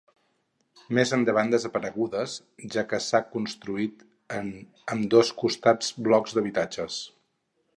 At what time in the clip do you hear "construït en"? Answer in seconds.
3.35-4.49